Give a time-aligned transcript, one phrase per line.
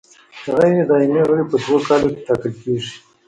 [0.55, 2.91] غیر دایمي غړي په دوو کالو کې ټاکل کیږي.